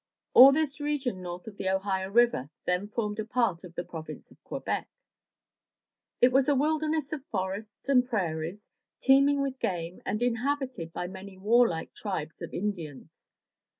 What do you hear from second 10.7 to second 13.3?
by many warlike tribes of In dians.